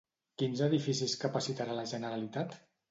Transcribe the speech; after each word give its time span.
Quins 0.41 0.63
edificis 0.69 1.15
capacitarà 1.27 1.79
la 1.83 1.89
Generalitat? 1.95 2.61